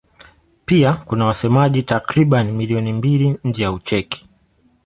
[0.65, 4.29] Pia kuna wasemaji takriban milioni mbili nje ya Ucheki.